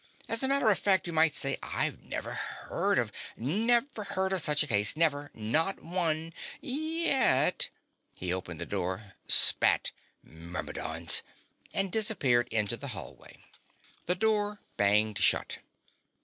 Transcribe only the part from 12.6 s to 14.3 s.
the hallway. The